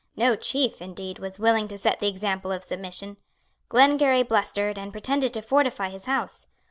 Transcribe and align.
No 0.15 0.35
chief, 0.35 0.81
indeed, 0.81 1.19
was 1.19 1.37
willing 1.37 1.67
to 1.67 1.77
set 1.77 1.99
the 1.99 2.07
example 2.07 2.51
of 2.51 2.63
submission. 2.63 3.17
Glengarry 3.69 4.23
blustered, 4.23 4.79
and 4.79 4.91
pretended 4.91 5.31
to 5.35 5.43
fortify 5.43 5.89
his 5.89 6.05
house. 6.05 6.47